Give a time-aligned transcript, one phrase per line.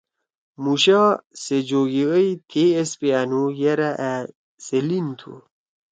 [0.63, 1.01] موشا
[1.43, 4.11] سے جوگی اَئی۔ تھیئے ایس پیانُو یرأ أ
[4.65, 5.33] سے لین تُھو۔